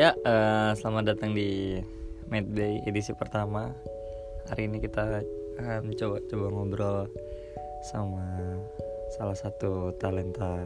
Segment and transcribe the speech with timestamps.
[0.00, 1.76] Ya, eh, selamat datang di
[2.32, 3.68] Mad Day edisi pertama.
[4.48, 5.20] Hari ini kita
[5.60, 7.04] akan coba coba ngobrol
[7.84, 8.24] sama
[9.12, 10.64] salah satu talenta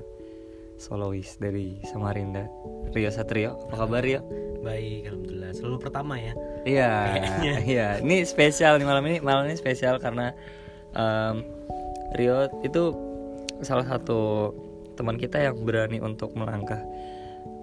[0.78, 2.46] solois dari Samarinda,
[2.94, 3.58] Rio Satrio.
[3.66, 4.22] Apa kabar Rio?
[4.62, 5.50] Baik, alhamdulillah.
[5.50, 6.38] Selalu pertama ya.
[6.62, 6.92] Iya,
[7.74, 7.88] iya.
[8.06, 9.18] Ini spesial nih malam ini.
[9.18, 10.30] Malam ini spesial karena
[10.94, 11.42] em,
[12.14, 12.94] Rio itu
[13.66, 14.54] salah satu
[14.94, 16.78] teman kita yang berani untuk melangkah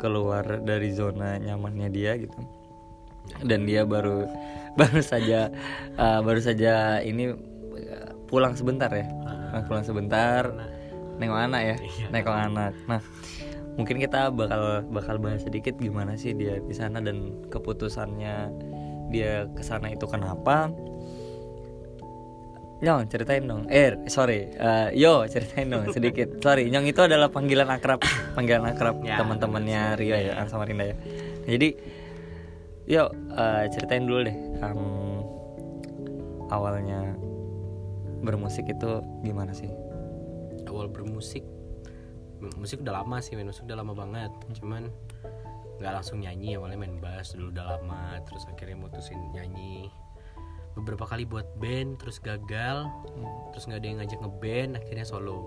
[0.01, 2.41] keluar dari zona nyamannya dia gitu.
[3.45, 4.25] Dan dia baru
[4.79, 5.53] baru saja
[5.95, 7.29] eh, baru saja ini
[7.77, 9.05] eh, pulang sebentar ya.
[9.51, 9.61] Ah.
[9.67, 10.47] pulang sebentar
[11.19, 12.07] nengok anak ya Iya.
[12.09, 13.01] nengok anak nah
[13.75, 18.47] mungkin kita bakal bakal bahas sedikit gimana sih dia di sana dan keputusannya
[19.11, 20.71] dia ke sana itu kenapa
[22.81, 23.69] Nyong ceritain dong.
[23.69, 24.49] Eh sorry.
[24.57, 26.41] Eh, yo ceritain dong sedikit.
[26.41, 28.01] Sorry Nyong itu adalah panggilan akrab
[28.33, 30.95] panggilan akrab Ya, teman-temannya Rio ya Ang Samarinda ya.
[31.45, 31.77] Jadi
[32.89, 34.81] yo eh, ceritain dulu deh em,
[36.49, 37.13] awalnya
[38.25, 39.69] bermusik itu gimana sih?
[40.65, 41.45] Awal bermusik
[42.57, 44.31] musik udah lama sih, main musik udah lama banget.
[44.57, 44.89] Cuman
[45.77, 49.89] nggak langsung nyanyi, awalnya main bass dulu udah lama, terus akhirnya mutusin nyanyi.
[50.71, 52.87] Beberapa kali buat band terus gagal,
[53.51, 55.39] terus nggak ada yang ngajak ngeband, akhirnya solo.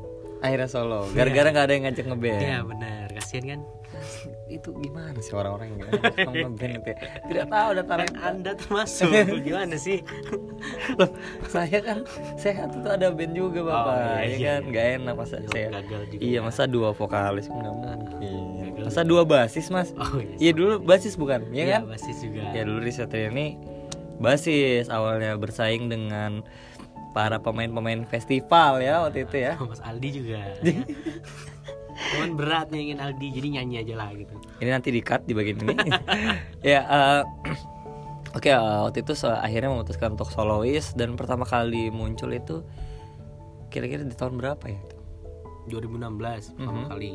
[0.44, 3.60] akhirnya solo gara-gara nggak ada yang ngajak ngeband Iya benar, kasihan kan?
[4.60, 5.80] itu gimana sih orang-orang yang
[6.28, 6.98] ngeband itu ya?
[7.24, 9.08] tidak tahu ada Kan anda termasuk,
[9.40, 10.04] gimana sih?
[11.00, 11.08] Loh,
[11.48, 12.04] saya kan
[12.36, 14.68] sehat itu ada band juga bapak iya, ya iya, kan iya.
[14.68, 16.40] nggak enak masa Iya, saya gagal juga iya ya.
[16.44, 18.38] masa dua vokalis nggak mungkin
[18.84, 20.50] masa dua basis mas Oh iya iya.
[20.52, 22.42] dulu basis bukan ya Iya, kan basis juga.
[22.52, 23.56] ya dulu Risatria ini
[24.16, 26.42] basis awalnya bersaing dengan
[27.10, 30.38] para pemain-pemain festival ya waktu itu ya Mas Aldi juga.
[30.40, 30.82] ya.
[31.94, 34.34] Cuman berat ingin Aldi, jadi nyanyi aja lah gitu.
[34.58, 35.74] ini nanti di cut di bagian ini
[36.74, 37.22] ya eh,
[38.36, 42.66] oke eh, waktu itu akhirnya memutuskan untuk solois dan pertama kali muncul itu
[43.68, 44.80] kira-kira di tahun berapa ya
[45.64, 46.88] 2016 pertama Mhm.
[46.88, 47.12] kali.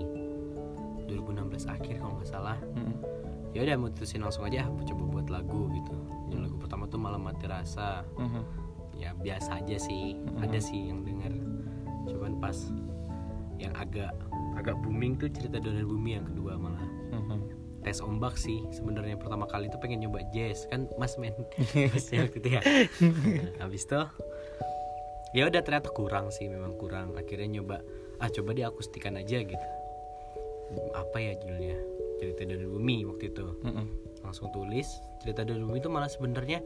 [1.06, 2.57] 2016 akhir kalau nggak salah.
[2.72, 2.94] Mm.
[3.52, 5.96] Ya udah mutusin langsung aja coba buat lagu gitu.
[6.69, 8.06] Pertama tuh malam mati rasa.
[8.13, 8.41] Mhm.
[8.94, 10.13] Ya biasa aja sih.
[10.13, 10.38] Mhm.
[10.46, 11.34] Ada sih yang denger.
[12.06, 12.53] Cuman pas
[13.57, 14.13] yang agak
[14.53, 16.85] agak booming tuh cerita Donor Bumi yang kedua malah.
[17.09, 17.58] Mhm.
[17.79, 21.31] tes ombak sih sebenarnya pertama kali itu pengen nyoba jazz kan mas main
[21.88, 22.62] bassnya waktu itu ya
[23.00, 24.02] Nah, habis itu
[25.31, 27.79] ya udah ternyata kurang sih memang kurang akhirnya nyoba
[28.19, 29.68] ah coba di akustikan aja gitu
[30.91, 31.79] apa ya judulnya
[32.19, 33.85] cerita dari bumi waktu itu Mhm.
[34.24, 34.88] Langsung tulis.
[35.24, 36.63] Cerita dari bumi itu malah sebenarnya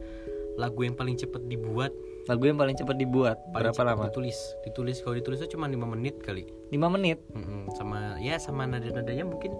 [0.54, 1.90] lagu yang paling cepet dibuat.
[2.24, 3.36] Lagu yang paling cepat dibuat?
[3.52, 4.08] Paling berapa lama?
[4.08, 4.38] ditulis.
[4.64, 6.48] Ditulis kalau ditulis itu cuma 5 menit kali.
[6.72, 7.20] 5 menit?
[7.36, 9.52] Mm-mm, sama ya sama nada-nadanya mungkin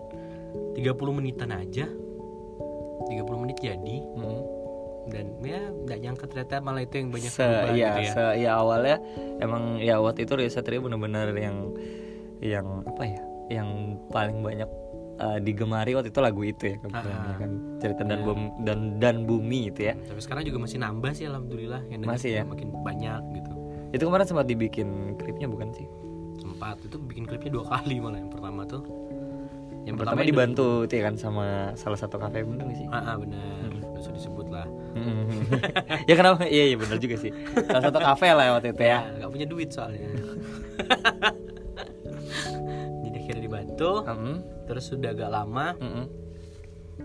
[0.72, 0.81] 30
[1.12, 1.84] menitan aja.
[1.84, 3.99] 30 menit jadi.
[4.16, 4.65] Mhm.
[5.04, 8.12] dan ya nggak nyangka ternyata malah itu yang banyak se berubah ya, gitu ya.
[8.16, 8.97] se ya awalnya
[9.37, 11.77] emang ya waktu itu Rio Satria benar-benar yang
[12.41, 13.21] yang apa ya?
[13.53, 14.71] Yang paling banyak
[15.16, 17.50] uh, digemari waktu itu lagu itu ya kebetulan Ah, ya kan?
[17.78, 18.26] Cerita dan Iya.
[18.26, 19.94] bum dan dan bumi itu ya.
[19.97, 22.42] Tapi sekarang juga masih nambah sih alhamdulillah yang Masih ya?
[22.42, 23.53] makin banyak gitu.
[23.91, 25.86] Itu kemarin sempat dibikin klipnya bukan sih?
[26.36, 28.82] Sempat itu bikin klipnya dua kali malah yang pertama tuh.
[29.84, 32.88] Yang pertama yang dibantu tuh ya kan sama salah satu kafe bener nggak sih?
[32.88, 34.66] Ah, ah benar nggak usah disebut lah.
[34.97, 35.28] Mhm.
[36.10, 36.42] ya kenapa?
[36.44, 37.30] Iya iya bener juga sih.
[37.69, 39.04] Salah satu kafe lah waktu itu ya.
[39.14, 40.08] Nggak punya duit soalnya.
[43.04, 43.91] Jadi akhirnya dibantu.
[44.04, 44.36] Mhm.
[44.64, 46.04] Terus sudah agak lama Mhm.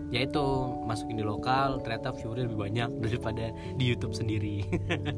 [0.08, 0.44] ya itu
[0.82, 3.44] masukin di lokal ternyata viewernya lebih banyak daripada
[3.74, 4.62] di YouTube sendiri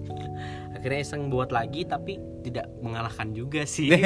[0.74, 3.92] akhirnya iseng buat lagi tapi tidak mengalahkan juga sih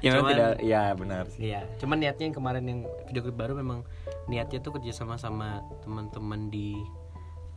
[0.00, 3.52] ya Cuman- tidak ya benar sih Iya, cuman niatnya yang kemarin yang video klip baru
[3.54, 3.84] memang
[4.26, 6.72] niatnya tuh kerjasama sama teman-teman di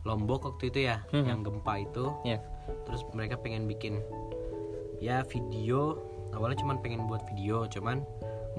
[0.04, 1.24] Lombok waktu itu ya, Mhm.
[1.26, 2.06] yang gempa itu.
[2.22, 2.38] ya
[2.86, 4.00] Terus mereka pengen bikin
[4.98, 6.00] ya video.
[6.30, 8.04] Awalnya cuman pengen buat video, cuman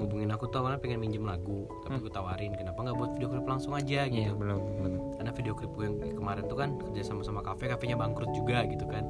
[0.00, 3.44] ngubungin aku tuh awalnya pengen minjem lagu, tapi gue tawarin kenapa nggak buat video klip
[3.44, 4.10] langsung aja Hmm.
[4.10, 4.34] iya gitu.
[4.34, 7.94] belum belum Karena video klip gue yang kemarin tuh kan kerja sama sama kafe, kafenya
[7.94, 9.04] bangkrut juga gitu kan.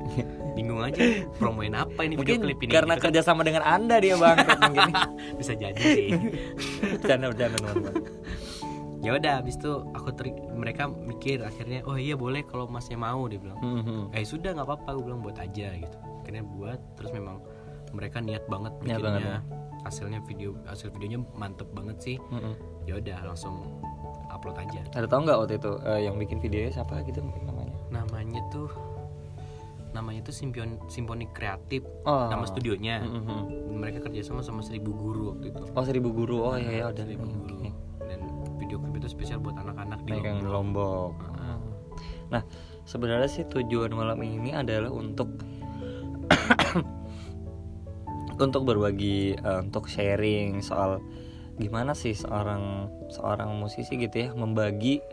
[0.53, 0.99] Bingung aja
[1.35, 2.71] promoin apa ini video mungkin klip ini.
[2.71, 3.05] karena gitu kan.
[3.09, 4.91] kerjasama dengan anda dia bang mungkin
[5.39, 6.11] bisa jadi sih.
[6.93, 7.95] bercanda bercanda teman-teman
[9.01, 13.25] ya udah habis itu aku teri- mereka mikir akhirnya oh iya boleh kalau masnya mau
[13.25, 14.13] dia bilang Mhm.
[14.13, 17.41] eh sudah nggak apa-apa gue bilang buat aja gitu akhirnya buat terus memang
[17.91, 19.41] mereka niat banget Niat banget, bikinnya
[19.81, 22.53] hasilnya video hasil videonya mantep banget sih Mhm.
[22.85, 23.81] ya udah langsung
[24.29, 27.75] upload aja ada tau nggak waktu itu eh, yang bikin videonya siapa gitu mungkin namanya
[27.89, 28.69] namanya tuh
[29.91, 32.29] namanya tuh Simpion Simfoni Kreatif Oh.
[32.29, 33.39] nama studionya Mhm.
[33.75, 37.27] mereka kerjasama sama Seribu Guru waktu itu oh seribu guru oh iya iya ada Seribu
[37.27, 37.71] Guru Oke.
[38.05, 38.21] dan
[38.55, 40.45] video klip itu spesial buat anak-anak di Lombok.
[40.47, 41.13] Lombok.
[42.31, 42.47] Nah,
[42.85, 45.27] sebenarnya sih tujuan malam ini adalah untuk
[48.41, 51.03] untuk berbagi, eh, untuk sharing soal
[51.61, 55.05] gimana sih seorang seorang musisi gitu ya membagi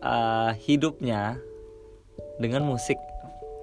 [0.00, 1.36] eh, hidupnya
[2.40, 2.96] dengan musik.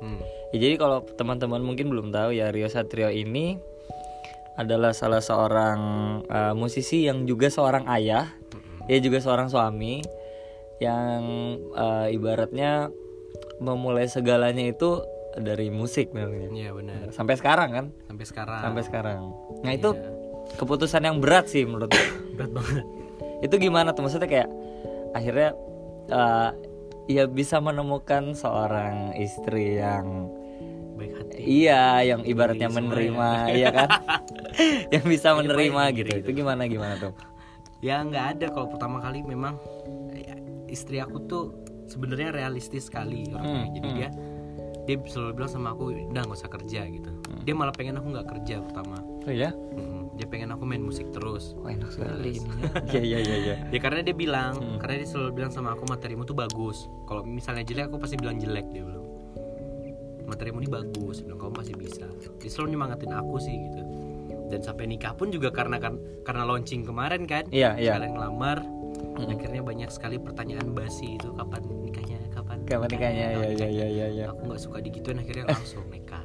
[0.02, 0.22] Hmm.
[0.52, 3.56] Ya, jadi kalau teman-teman mungkin belum tahu ya Rio Satrio ini
[4.60, 5.80] adalah salah seorang
[6.26, 8.30] eh, musisi yang juga seorang ayah,
[8.86, 10.02] dia juga seorang suami
[10.82, 11.22] yang
[11.78, 12.90] eh, ibaratnya
[13.62, 15.06] memulai segalanya itu
[15.38, 16.50] dari musik namanya.
[16.50, 17.00] Iya benar.
[17.10, 17.86] Sampai sekarang kan?
[18.04, 18.62] Sampai sekarang.
[18.62, 19.22] Sampai sekarang.
[19.62, 20.10] Nah, itu Iya.
[20.54, 21.92] keputusan yang berat sih menurut
[22.36, 22.84] berat banget.
[23.42, 24.50] itu gimana tuh maksudnya kayak
[25.12, 25.56] akhirnya
[26.08, 26.50] eh,
[27.08, 30.30] ya bisa menemukan seorang istri yang
[30.94, 31.42] Baik hati.
[31.42, 33.90] iya yang ibaratnya Iya, semua menerima iya kan
[34.94, 36.22] yang bisa Ini menerima gitu gitu.
[36.22, 37.14] itu gimana gimana tuh
[37.80, 39.58] Ya nggak ada kalau pertama kali memang
[40.14, 40.38] ya,
[40.68, 41.44] istri aku tuh
[41.88, 43.66] sebenarnya realistis sekali orangnya.
[43.66, 43.98] Hmm, Jadi hmm.
[43.98, 44.10] dia
[44.82, 47.12] dia selalu bilang sama aku udah nggak usah kerja gitu.
[47.42, 48.98] Dia malah pengen aku nggak kerja pertama.
[49.02, 50.14] oh ya Mm-mm.
[50.14, 51.54] Dia pengen aku main musik terus.
[51.56, 52.42] oh enak sekali
[52.90, 54.78] iya iya iya iya Ya karena dia bilang, Hmm.
[54.78, 56.86] karena dia selalu bilang sama aku materimu tuh bagus.
[57.06, 59.06] Kalau misalnya jelek aku pasti bilang jelek dia bilang.
[60.24, 62.06] Materimu ini bagus, dia bilang kamu pasti bisa.
[62.38, 63.82] Dia selalu nyemangatin aku sih gitu.
[64.48, 67.48] Dan sampai nikah pun juga karena kan karena launching kemarin kan.
[67.50, 67.96] Iya, iya.
[67.96, 68.60] Sekalian ngelamar,
[68.92, 69.28] Mm.
[69.30, 71.64] akhirnya banyak sekali pertanyaan basi itu kapan
[72.74, 76.24] kapan nikahnya ya ya ya ya ya Aku nggak suka digituin akhirnya langsung nikah.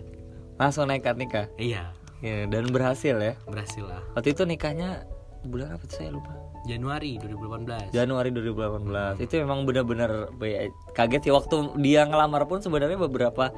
[0.56, 1.46] langsung nekat nikah?
[1.56, 3.34] Iya, ya, dan berhasil ya?
[3.44, 4.00] Berhasil lah.
[4.12, 5.04] waktu itu nikahnya
[5.44, 6.32] bulan apa tuh saya lupa.
[6.64, 7.92] Januari 2018.
[7.92, 11.30] Januari 2018 itu memang benar-benar be- kaget sih.
[11.30, 13.54] Waktu dia ngelamar pun sebenarnya beberapa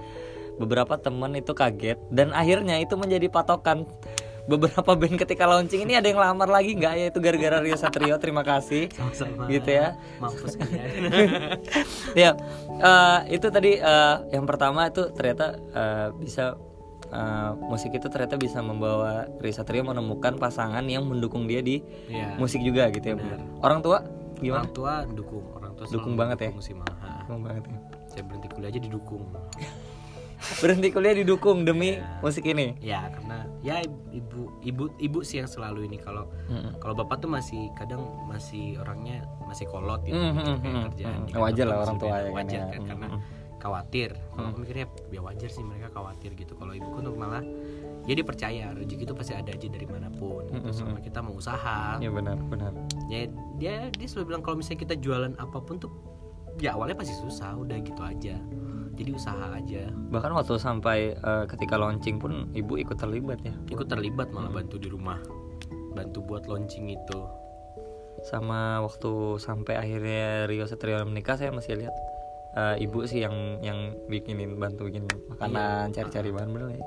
[0.57, 1.97] beberapa teman itu kaget.
[2.11, 3.87] Dan akhirnya itu menjadi patokan
[4.49, 8.17] beberapa band ketika launching ini ada yang lamar lagi nggak ya itu gara-gara Rio Satrio
[8.17, 9.45] terima kasih Sama-sama.
[9.47, 10.57] gitu ya Mampus
[12.17, 12.33] ya
[12.81, 16.57] eh, itu tadi eh, yang pertama itu ternyata eh, bisa
[17.07, 22.35] eh, musik itu ternyata bisa membawa Rio Satrio menemukan pasangan yang mendukung dia di Iya.
[22.37, 23.99] musik juga gitu ya benar orang tua
[24.39, 26.49] gimana Orang tua dukung, orang tua Dukung banget ya?
[26.49, 26.75] dukung sih.
[26.75, 27.27] Ha.
[27.27, 27.79] Ngomong banget ya.
[28.07, 29.23] Saya berhenti kuliah aja didukung.
[30.59, 35.87] Berhenti kuliah didukung demi musik ini Ya karena ya ibu ibu ibu sih yang selalu
[35.87, 36.79] ini kalau Mm-mm.
[36.79, 41.11] kalau bapak tuh masih kadang masih orangnya masih kolot gitu Mm, mm, kayak mm, kerjaan
[41.13, 41.27] mm.
[41.29, 42.19] Kantor Wajar lah orang masih tua beda.
[42.19, 42.67] ya kan wajar ya.
[42.67, 43.21] kan Mm, karena mm.
[43.59, 47.43] khawatir kalau aku mikirnya ya wajar sih mereka khawatir gitu kalau ibuku tuh malah
[48.07, 50.55] ya dia percaya rezeki itu pasti ada aja dari mana pun gitu.
[50.55, 52.71] Mm, mm, selama kita mau usaha Iya benar benar
[53.11, 53.27] ya
[53.59, 55.91] dia dia selalu bilang kalau misalnya kita jualan apa pun tuh
[56.59, 58.39] ya awalnya pasti susah udah gitu aja
[58.99, 59.87] jadi usaha aja.
[60.11, 63.55] Bahkan waktu sampai eh, ketika launching pun ibu ikut terlibat ya?
[63.71, 65.23] Ikut terlibat malah bantu di rumah.
[65.95, 67.21] Bantu buat launching itu.
[68.27, 71.95] Sama waktu sampai akhirnya Rio Satrio menikah saya masih lihat
[72.59, 76.85] eh, ibu sih yang yang bikinin bantu bikin makanan cari-cari bahan bener ya.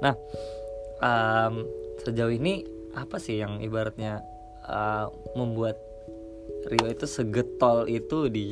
[0.00, 0.14] Nah
[1.04, 1.54] em,
[2.00, 2.64] sejauh ini
[2.96, 4.24] apa sih yang ibaratnya
[4.64, 5.76] eh, membuat
[6.72, 8.48] Rio itu segetol itu di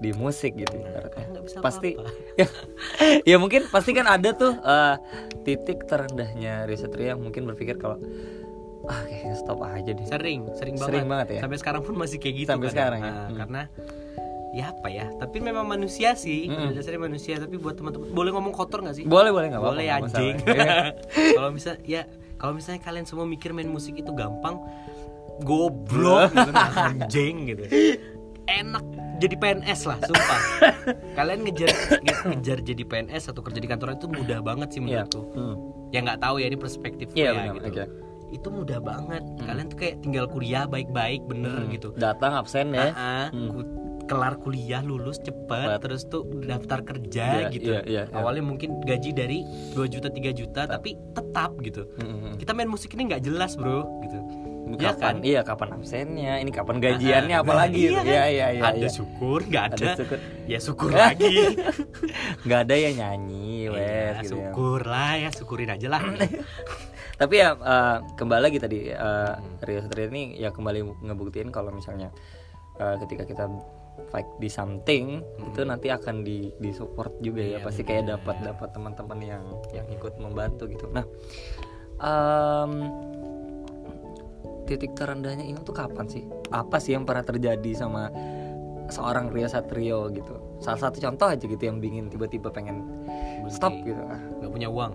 [0.00, 2.10] di musik gitu ibaratnya Kan bisa pasti apa-apa.
[2.40, 2.46] ya,
[3.24, 4.94] ya mungkin pasti kan ada tuh eh,
[5.42, 8.00] titik terendahnya Rio Satrio yang mungkin berpikir kalau
[8.82, 11.40] ah kayaknya stop aja deh sering sering banget Sering banget ya?
[11.44, 12.74] sampai sekarang pun masih kayak gitu Sampai kadang.
[12.74, 13.06] sekarang ya?
[13.06, 13.36] Nah, Hmm.
[13.36, 13.62] karena
[14.50, 18.50] ya apa ya tapi memang manusia sih pada dasarnya manusia tapi buat teman-teman boleh ngomong
[18.50, 20.34] kotor nggak sih boleh boleh nggak boleh anjing.
[20.48, 20.90] Iya.
[21.36, 22.02] kalau bisa ya
[22.34, 24.58] kalau misalnya kalian semua mikir main musik itu gampang
[25.40, 27.62] goblok gitu nah, anjing gitu
[28.44, 28.84] enak
[29.20, 30.40] jadi PNS lah sumpah
[31.18, 35.04] kalian ngejar nge- ngejar jadi PNS atau kerja di kantoran itu mudah banget sih Iya.
[35.04, 35.54] menurutku Hmm.
[35.88, 37.84] ya nggak tahu ya ini perspektif Iya, ya benar, gitu oke.
[38.30, 41.70] itu mudah banget kalian tuh kayak tinggal kuliah baik-baik bener Hmm.
[41.70, 43.48] gitu datang absen ya ah, Hmm.
[43.48, 43.70] ku-
[44.06, 45.78] kelar kuliah lulus cepet Cepet.
[45.80, 48.12] terus tuh daftar kerja Iya, gitu iya, iya, iya.
[48.12, 52.34] awalnya mungkin gaji dari 2 juta 3 juta tapi tetap gitu Hmm.
[52.34, 54.18] kita main musik ini nggak jelas bro gitu
[54.74, 57.96] ya kapan kan iya kapan absennya ini kapan gajiannya Ah, apalagi iya gitu.
[57.96, 58.06] kan?
[58.06, 58.88] iya iya iya ada iya.
[58.88, 60.18] syukur nggak ada, Ada syukur.
[60.44, 61.36] ya syukur lagi
[62.42, 64.50] nggak ada ya nyanyi wes Iya, gitu ya.
[64.52, 66.02] syukur lah ya syukurin aja lah
[67.20, 68.98] tapi ya eh, kembali lagi tadi eh,
[69.30, 69.60] Hmm.
[69.60, 72.08] Rio Satrio ini ya kembali ngebuktiin kalau misalnya
[72.76, 73.44] eh, ketika kita
[74.08, 77.56] fight di something itu nanti akan di di support juga ya Hmm.
[77.56, 81.04] Iya, pasti kayak dapat dapat teman-teman yang yang ikut membantu gitu nah
[82.00, 82.72] em,
[84.70, 86.22] titik terendahnya ini tuh kapan sih?
[86.48, 88.06] Apa sih yang pernah terjadi sama
[88.86, 90.38] seorang Rio Satrio gitu?
[90.58, 92.86] Salah satu contoh aja gitu yang bikin tiba-tiba pengen
[93.46, 93.98] stop gitu.
[94.06, 94.92] Ah, nggak punya uang.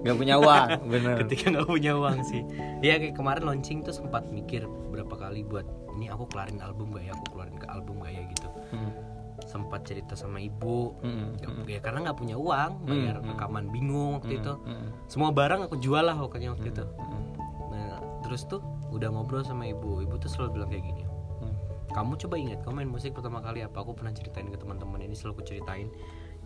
[0.00, 1.14] Nggak punya uang bener.
[1.20, 2.40] Ketika nggak punya uang sih.
[2.80, 7.04] Ya kayak kemarin launching tuh sempat mikir berapa kali buat ini aku keluarin album gak
[7.04, 7.12] ya?
[7.12, 8.22] Aku keluarin ke album gak ya?
[8.26, 8.48] gitu.
[8.70, 8.92] Hmm.
[9.40, 10.92] sempat cerita sama ibu.
[11.00, 11.32] Hmm.
[11.34, 13.32] Nggak- ya karena nggak punya uang bayar Hmm.
[13.32, 14.52] rekaman bingung waktu itu.
[14.60, 14.92] Hmm.
[15.06, 16.84] semua barang aku jual lah pokoknya waktu itu.
[16.84, 17.24] Hmm.
[17.70, 18.60] nah terus tuh
[18.92, 20.00] udah ngobrol sama ibu.
[20.04, 21.04] Ibu tuh selalu bilang kayak gini.
[21.38, 21.54] Hmm.
[21.94, 23.80] kamu coba ingat kamu main musik pertama kali apa?
[23.80, 25.88] Aku pernah ceritain ke teman-teman ini selalu aku ceritain.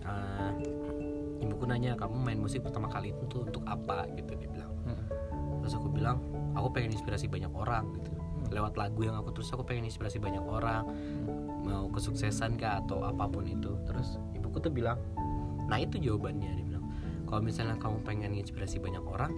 [0.02, 0.52] Eh,
[1.42, 4.06] ibuku nanya kamu main musik pertama kali itu tuh untuk apa?
[4.14, 4.72] Gitu dia bilang.
[4.82, 5.06] Hmm.
[5.62, 6.18] terus aku bilang
[6.58, 8.10] aku pengen inspirasi banyak orang gitu.
[8.50, 10.84] Lewat lagu yang aku terus aku pengen inspirasi banyak orang.
[11.62, 13.78] Mau kesuksesan kah atau apa pun itu.
[13.86, 14.98] Terus ibuku tuh bilang
[15.70, 16.84] nah itu jawabannya dia bilang.
[17.30, 19.32] Kalau misalnya kamu pengen inspirasi banyak orang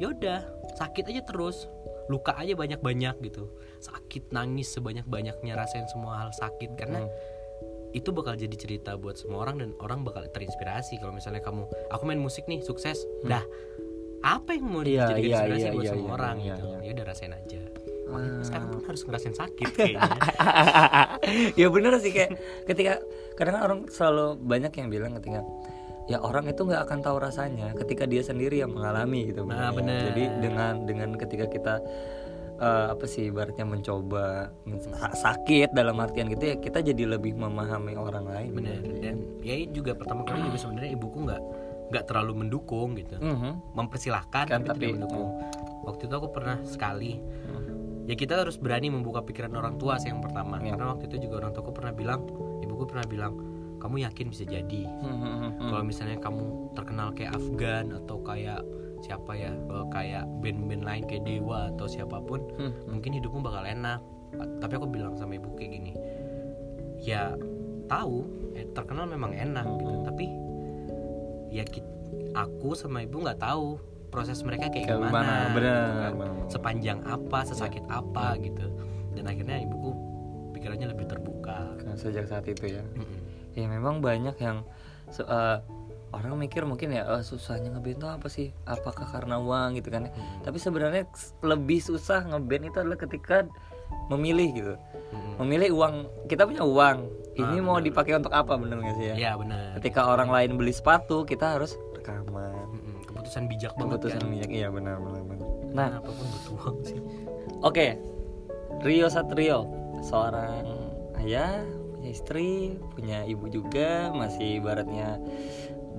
[0.00, 0.42] yaudah
[0.74, 1.68] sakit aja terus
[2.06, 3.50] luka aja banyak-banyak gitu.
[3.78, 6.74] Sakit nangis sebanyak-banyaknya rasain semua hal sakit.
[6.74, 7.12] Karena Hmm.
[7.92, 10.96] itu bakal jadi cerita buat semua orang dan orang bakal terinspirasi.
[10.96, 13.04] Kalau misalnya kamu aku main musik nih sukses.
[13.22, 13.44] Dah.
[14.22, 16.66] Apa yang mau Iya, dijadikan iya, inspirasi iya, buat iya, semua iya, orang iya, gitu?
[16.66, 16.78] iya.
[16.80, 17.60] ya udah rasain aja.
[18.02, 20.10] Makanya sekarang pun harus ngerasain sakit kayaknya.
[21.56, 22.30] Ya bener sih kayak
[22.64, 22.92] ketika
[23.34, 25.40] kadang orang selalu banyak yang bilang ketika
[26.04, 30.10] ya orang itu nggak akan tahu rasanya ketika dia sendiri yang mengalami gitu Nah, bener.
[30.10, 31.74] jadi dengan dengan ketika kita
[32.58, 37.34] eh, apa sih ibaratnya mencoba men- sa- sakit dalam artian gitu ya kita jadi lebih
[37.34, 38.50] memahami orang lain.
[38.52, 38.78] Bener.
[38.98, 41.42] Dan ya juga pertama kali juga sebenarnya ibuku nggak
[41.90, 43.18] nggak terlalu mendukung gitu.
[43.18, 43.74] Mhm.
[43.74, 45.28] mempersilahkan Kan, tapi, tapi- tidak mendukung
[45.82, 47.18] waktu itu aku pernah sekali.
[47.18, 47.70] Hmm.
[48.02, 50.58] ya kita harus berani membuka pikiran orang tua sih yang pertama.
[50.58, 50.74] Iya.
[50.74, 52.20] karena waktu itu juga orang tuaku pernah bilang
[52.58, 53.34] ibuku pernah bilang
[53.82, 55.66] kamu yakin bisa jadi Mhm.
[55.66, 58.62] kalau misalnya kamu terkenal kayak Afgan atau kayak
[59.02, 62.70] siapa ya eh, kayak band-band lain kayak Dewa atau siapa pun Hmm.
[62.86, 63.98] mungkin hidupmu bakal enak
[64.62, 65.92] tapi aku bilang sama ibu kayak gini
[66.96, 67.34] ya
[67.84, 68.22] tahu
[68.54, 70.30] eh, terkenal memang enak gitu tapi
[71.50, 71.66] ya
[72.32, 73.76] aku sama ibu nggak tahu
[74.08, 76.12] proses mereka kayak Kayak gimana, gimana, gitu benar, kan.
[76.46, 78.66] sepanjang apa sesakit apa gitu
[79.12, 79.90] dan akhirnya ibuku
[80.52, 83.20] pikirannya lebih terbuka sejak saat itu ya Mm-mm.
[83.52, 84.64] Ya memang banyak yang
[85.12, 85.58] eh,
[86.12, 88.52] orang mikir mungkin ya eh, susahnya ngeband itu apa sih?
[88.64, 89.76] Apakah karena uang?
[89.80, 90.12] gitu kan ya.
[90.12, 90.44] Mm-mm.
[90.44, 91.04] tapi sebenarnya
[91.40, 93.44] lebih susah ngeband itu adalah ketika
[94.08, 94.74] memilih gitu.
[95.12, 95.34] Mm-mm.
[95.44, 95.94] memilih uang
[96.28, 97.08] kita punya uang.
[97.32, 97.88] Ini Ah, mau benar.
[97.88, 99.14] dipakai untuk apa bener gak sih ya?
[99.16, 102.52] Ya benar ketika orang lain beli sepatu kita harus rekaman.
[102.72, 102.96] Mm-mm.
[103.08, 104.28] keputusan bijak banget keputusan kan?
[104.36, 105.48] bijak iya benar benar benar.
[105.72, 105.98] Nah nah.
[106.00, 106.98] apa pun butuh uang sih.
[107.62, 107.94] Oke,
[108.82, 109.64] Rio Satrio,
[110.02, 110.66] seorang
[111.22, 111.62] ayah,
[112.02, 115.22] punya istri, punya ibu juga, masih ibaratnya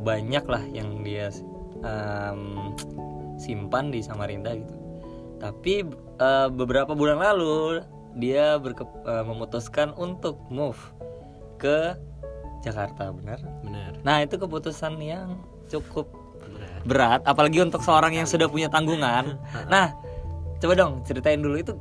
[0.03, 1.31] banyak lah yang dia
[1.79, 2.75] em,
[3.39, 4.75] simpan di Samarinda gitu.
[5.39, 5.87] Tapi
[6.19, 7.87] eh, beberapa bulan lalu
[8.19, 10.75] dia berke- eh, memutuskan untuk move
[11.55, 11.95] ke
[12.67, 13.39] Jakarta, benar?
[13.63, 15.39] benar Nah itu keputusan yang
[15.71, 16.11] cukup
[16.83, 19.39] berat apalagi untuk seorang yang sudah punya tanggungan
[19.73, 19.95] nah
[20.59, 21.73] coba dong ceritain dulu itu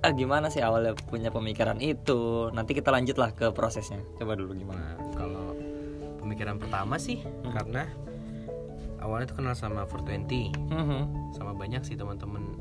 [0.00, 4.94] ah, gimana sih awalnya punya pemikiran itu nanti kita lanjutlah ke prosesnya coba dulu gimana
[4.94, 5.46] Nah, kalau
[6.18, 7.52] pemikiran pertama sih Hmm.
[7.52, 7.82] karena
[8.98, 11.32] awalnya tuh kenal sama 420 Mhm.
[11.32, 12.58] sama banyak sih teman-teman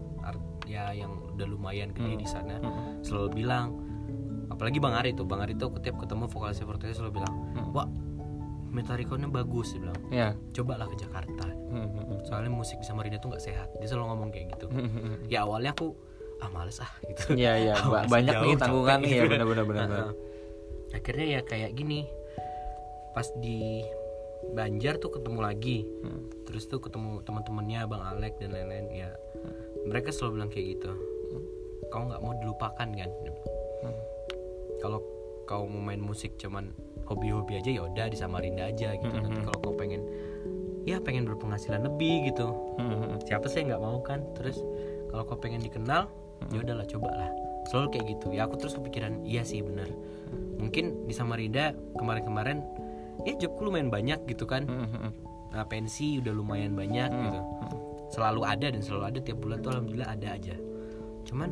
[0.67, 2.20] ya yang udah lumayan gede Hmm.
[2.20, 3.00] di sana Mhm.
[3.00, 3.79] selalu bilang
[4.48, 7.72] apalagi Bang Ari tuh Bang Ari tuh tiap ketemu vokalis 420 selalu bilang Hmm.
[7.72, 7.88] wah
[8.67, 12.27] Metallica-nya bagus dia bilang ya cobalah ke Jakarta Mhm.
[12.27, 14.67] soalnya musik di Samarinda tuh nggak sehat dia selalu ngomong kayak gitu
[15.32, 15.96] ya awalnya aku
[16.38, 17.34] ah males ah gitu.
[17.38, 19.88] Ba- Masih banyak nih jauh, tanggungan capek nih ya benar-benar benar.
[19.89, 20.12] Heeh.
[20.94, 22.00] akhirnya ya kayak gini.
[23.17, 23.82] Pas di
[24.53, 25.77] Banjar tuh ketemu lagi.
[26.06, 26.29] Hmm.
[26.48, 29.10] terus tuh ketemu teman-temannya Bang Alek dan lain-lain ya.
[29.84, 30.91] Mereka selalu bilang kayak gitu.
[31.91, 33.12] Kau nggak mau dilupakan kan?
[33.84, 33.98] Hmm.
[34.77, 35.01] kalau
[35.48, 36.70] kau mau main musik cuman
[37.08, 39.10] hobi-hobi aja ya udah di Samarinda aja gitu.
[39.10, 39.48] Hmm, nanti hmm.
[39.50, 40.01] kalau kau pengen
[40.88, 42.48] ya pengen berpenghasilan lebih gitu.
[42.79, 43.25] Mhm.
[43.27, 44.24] siapa sih nggak mau kan?
[44.39, 44.62] Terus
[45.12, 46.08] kalau kau pengen dikenal
[46.53, 47.29] ya udahlah cobalah.
[47.67, 48.27] Selalu kayak gitu.
[48.32, 49.91] Ya aku terus kepikiran iya sih benar
[50.58, 52.65] mungkin di Samarinda kemarin-kemarin
[53.24, 54.65] ya jobku lumayan banyak gitu kan.
[55.48, 57.39] Nah, pensi udah lumayan banyak gitu.
[58.08, 60.56] selalu ada dan selalu ada tiap bulan tuh alhamdulillah ada aja.
[61.27, 61.50] Cuman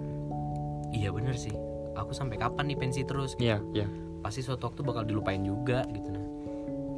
[0.95, 1.51] iya bener sih.
[1.95, 3.87] Aku sampai kapan nih pensi terus Iya iya.
[4.19, 6.11] pasti suatu waktu bakal dilupain juga gitu.
[6.11, 6.23] Nah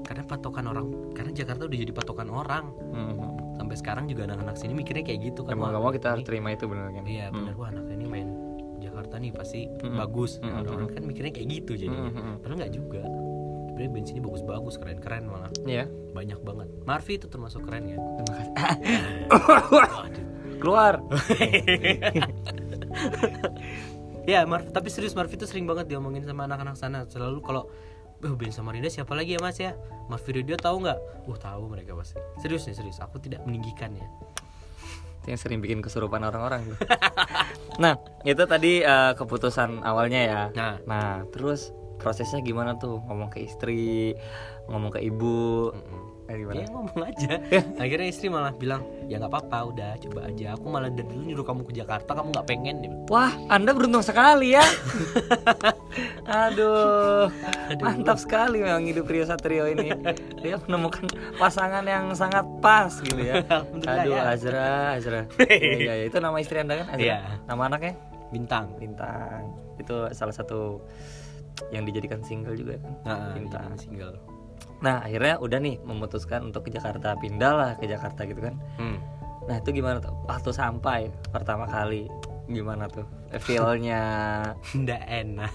[0.05, 2.65] karena patokan orang karena Jakarta udah jadi patokan orang.
[3.57, 6.29] Sampai sekarang juga anak-anak sini mikirnya kayak gitu kan Emang gak mau kita harus ini-
[6.29, 7.03] terima itu benar kan?
[7.03, 7.35] iya Hmm.
[7.35, 8.27] bener wah anak ini main
[8.77, 9.95] Jakarta nih pasti Mm-mm.
[9.97, 10.53] bagus Mm-mm.
[10.55, 12.33] orang-orang kan mikirnya kayak gitu jadinya Mhm.
[12.39, 13.01] padahal nggak juga
[13.67, 15.83] sebenarnya band sini bagus-bagus keren-keren malah Iya.
[16.11, 18.53] banyak banget Marvi itu termasuk keren ya Terima kasih.
[20.57, 20.93] Keluar.
[24.25, 27.63] ya Marv tapi serius Marv itu sering banget diomongin sama anak-anak sana selalu kalau
[28.25, 29.77] Oh, band Samarinda siapa lagi ya mas ya
[30.09, 31.29] Marvi Radio tahu nggak?
[31.29, 34.07] Wah tahu mereka pasti Serius nih serius Aku tidak meninggikan ya
[35.27, 36.79] itu yang sering bikin kesurupan orang-orang tuh.
[37.83, 40.79] nah itu tadi eh, keputusan awalnya ya Nah.
[40.87, 41.75] nah terus
[42.07, 44.15] prosesnya gimana tuh ngomong ke istri
[44.71, 45.67] ngomong ke ibu
[46.31, 47.31] eh, gimana Dia ngomong aja.
[47.83, 50.59] Akhirnya istri malah bilang, ya nggak apa-apa, udah coba aja.
[50.59, 52.75] Aku malah dari dulu nyuruh kamu ke Jakarta, kamu nggak pengen.
[52.83, 54.63] Bilang, Wah, Anda beruntung sekali ya.
[56.47, 57.31] Aduh,
[57.79, 59.87] mantap sekali memang hidup Rio Satrio ini.
[60.43, 61.07] Dia menemukan
[61.39, 63.39] pasangan yang sangat pas gitu ya.
[63.87, 64.35] Aduh, ya.
[64.35, 65.21] Azra, Azra.
[65.39, 66.05] Iya, iya, iya.
[66.11, 66.91] itu nama istri Anda kan?
[66.91, 67.03] Azra.
[67.07, 67.17] Iya.
[67.47, 67.95] Nama anaknya?
[68.35, 68.75] Bintang.
[68.75, 69.47] Bintang.
[69.79, 70.83] Itu salah satu
[71.73, 72.93] yang dijadikan single juga kan.
[73.05, 74.15] Nah, jadi single.
[74.77, 78.55] Nah, akhirnya udah nih memutuskan untuk ke Jakarta, pindah lah ke Jakarta gitu kan.
[78.77, 78.97] Hmm.
[79.49, 80.13] Nah, itu gimana tuh?
[80.27, 82.05] Waktu sampai pertama kali
[82.47, 83.07] gimana tuh?
[83.41, 84.03] Feel-nya
[84.83, 85.51] Nggak enak.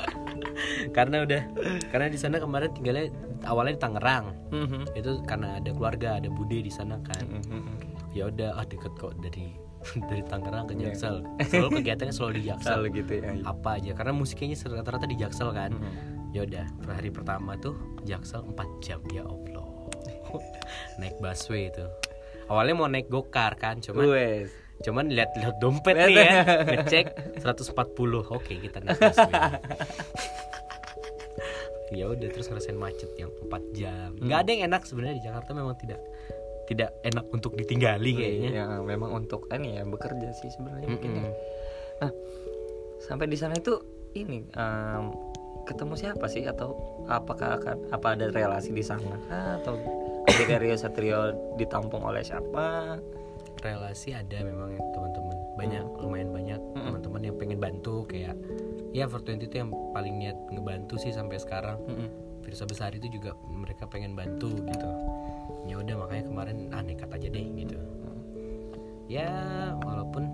[0.96, 1.42] karena udah,
[1.90, 3.10] karena di sana kemarin tinggalnya
[3.44, 4.26] awalnya di Tangerang.
[4.52, 4.80] Mhm.
[4.94, 7.24] Itu karena ada keluarga, ada bude di sana kan.
[7.24, 8.14] Mhm.
[8.14, 9.69] Ya udah, ah deket kok dari
[10.10, 11.24] dari Tangerang ke Jaksel.
[11.48, 12.70] Selalu kegiatannya selalu di Jaksel.
[12.70, 13.22] Selalu gitu ya.
[13.48, 13.90] Apa aja?
[13.96, 15.72] Karena musiknya rata-rata di Jaksel kan.
[15.74, 16.20] Mhm.
[16.30, 17.74] ya udah per hari pertama tuh
[18.06, 18.54] Jaksel 4
[18.86, 19.66] jam ya Allah
[21.02, 21.82] naik busway itu
[22.46, 24.54] awalnya mau naik gokar kan cuman Wes.
[24.86, 27.74] cuman lihat-lihat dompet nih ya ngecek 140
[28.30, 29.34] oke kita naik busway
[31.90, 35.50] ya udah terus ngerasain macet yang 4 jam nggak ada yang enak sebenarnya di Jakarta
[35.50, 35.98] memang tidak
[36.70, 41.22] tidak enak untuk ditinggali kayaknya Ya, memang untuk ini ya bekerja sih sebenarnya mungkin ya.
[42.06, 42.10] Nah,
[43.02, 43.74] sampai di sana itu
[44.14, 45.04] ini em,
[45.66, 46.78] ketemu siapa sih atau
[47.10, 49.58] apakah akan apa ada relasi di sana kah?
[49.62, 49.74] atau
[50.30, 52.98] akhirnya Rio Satrio ditampung oleh siapa?
[53.60, 58.32] relasi ada memang ya teman-teman banyak lumayan banyak teman-teman yang pengen bantu kayak
[58.96, 62.08] ya Fortwenty itu yang paling niat ngebantu sih sampai sekarang Mm-mm.
[62.40, 64.79] Firsa Besar itu juga mereka pengen bantu gitu
[69.10, 69.26] ya
[69.82, 70.30] walaupun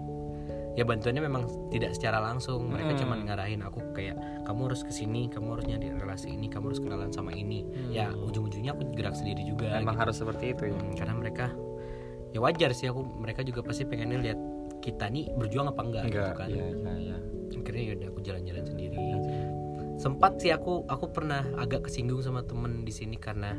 [0.77, 3.01] ya bantuannya memang tidak secara langsung mereka Hmm.
[3.01, 4.13] cuman ngarahin aku kayak
[4.45, 8.13] kamu harus ke sini kamu harus nyari relasi ini kamu harus kenalan sama ini ya
[8.13, 10.03] ujung-ujungnya aku gerak sendiri juga Memang gitu.
[10.05, 10.77] harus seperti itu ya.
[10.77, 11.47] Hmm, karena mereka
[12.31, 14.39] ya wajar sih aku mereka juga pasti pengennya lihat
[14.85, 17.17] kita nih berjuang apa enggak, gitu kan Iya, iya, iya.
[17.57, 18.97] akhirnya ya udah aku jalan-jalan sendiri
[19.97, 23.57] sempat sih aku aku pernah agak kesinggung sama temen di sini karena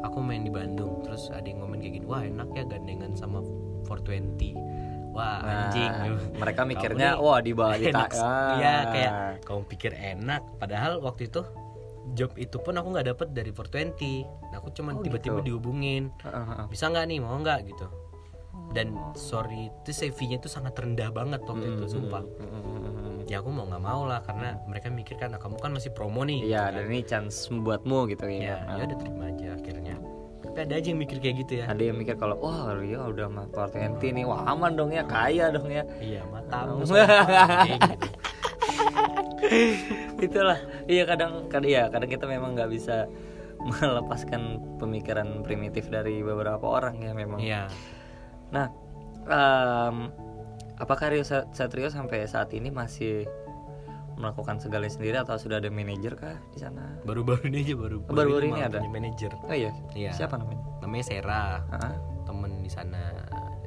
[0.00, 3.44] aku main di Bandung terus ada yang ngomong kayak gini wah enak ya gandengan sama
[3.84, 4.54] 420
[5.10, 5.90] wah anjing.
[5.90, 8.54] Nah, mereka Kamu mikirnya nih wah di Bali enak ah.
[8.56, 9.12] ya kayak
[9.42, 10.42] kamu pikir enak?
[10.56, 11.42] Padahal waktu itu
[12.10, 15.46] job itu pun aku nggak dapet dari 420 aku cuman Oh, tiba-tiba gitu.
[15.52, 16.08] dihubungin.
[16.22, 17.66] Ah, ah, bisa nggak nih mau nggak?
[17.66, 17.86] Gitu.
[18.68, 22.22] Dan sorry itu CV-nya itu sangat rendah banget waktu itu sumpah.
[22.22, 23.24] Mm-mm.
[23.24, 26.24] ya aku mau nggak mau lah karena mereka mikir kan "Ah, kamu kan masih promo
[26.24, 28.32] nih Iya, gitu dan ini chance buatmu gitu kan.
[28.32, 28.56] ya.
[28.56, 29.94] ya ya udah terima aja akhirnya
[30.58, 33.30] tapi ada aja yang mikir kayak gitu ya Ada yang mikir kalau wah Rio udah
[33.30, 35.86] mah Portenti nih, wah aman dong ya, kaya dong ya.
[36.02, 36.98] iya matamu gitu.
[40.26, 40.58] Itulah.
[40.90, 43.06] Iya kadang kadang ya kadang kita memang nggak bisa
[43.70, 47.38] melepaskan pemikiran primitif dari beberapa orang ya memang.
[47.38, 47.70] iya
[48.50, 48.66] Nah,
[49.22, 50.10] em,
[50.74, 53.30] apakah Rio Sa- Satrio sampai saat ini masih
[54.18, 56.98] melakukan segalanya sendiri atau sudah ada manajer kah di sana?
[57.06, 58.80] baru-baru ini aja baru baru-baru ini malah ada?
[58.84, 59.70] manajer Oh iya.
[59.94, 60.10] Iya.
[60.12, 60.62] Siapa namanya?
[60.82, 61.94] namanya Sera Ah,
[62.26, 63.14] temen di sana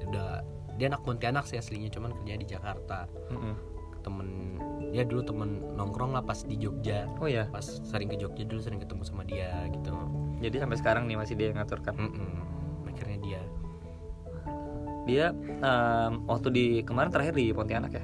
[0.05, 0.43] udah
[0.75, 3.53] dia anak Pontianak sih aslinya cuman kerja di Jakarta mm-mm.
[4.01, 4.57] temen
[4.89, 7.45] ya dulu temen nongkrong lah pas di Jogja Oh iya.
[7.47, 9.93] pas sering ke Jogja dulu sering ketemu sama dia gitu
[10.41, 11.93] Jadi sampai sekarang nih masih dia yang ngaturkan.
[11.95, 12.33] Mm-mm.
[12.89, 13.41] akhirnya dia
[15.01, 15.25] Dia
[15.61, 18.03] em, waktu di kemarin terakhir di Pontianak ya.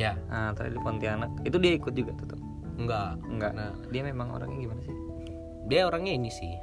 [0.00, 2.26] Ya Nah, terakhir di Pontianak itu dia ikut juga tuh.
[2.26, 2.40] tuh.
[2.74, 3.52] enggak Enggak.
[3.52, 4.96] Nah, Dia memang orangnya gimana sih?
[5.62, 6.56] dia orangnya ini sih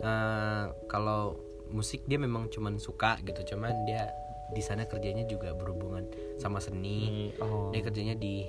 [0.00, 4.10] eh, kalau musik dia memang cuman suka gitu cuman dia
[4.46, 7.70] di sana kerjanya juga berhubungan sama seni Oh.
[7.70, 8.48] dia kerjanya di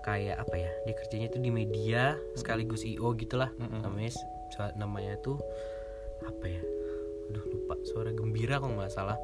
[0.00, 3.82] kayak apa ya dia kerjanya itu di media sekaligus io gitulah Mm-mm.
[3.82, 4.26] namanya s-
[4.74, 5.36] namanya tuh
[6.22, 6.62] apa ya
[7.26, 9.18] aduh lupa suara gembira kalau nggak salah